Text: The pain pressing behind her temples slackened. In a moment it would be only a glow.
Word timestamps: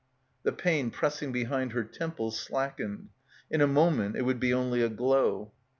The 0.41 0.51
pain 0.51 0.89
pressing 0.89 1.31
behind 1.31 1.73
her 1.73 1.83
temples 1.83 2.39
slackened. 2.39 3.09
In 3.51 3.61
a 3.61 3.67
moment 3.67 4.15
it 4.15 4.23
would 4.23 4.39
be 4.39 4.51
only 4.51 4.81
a 4.81 4.89
glow. 4.89 5.51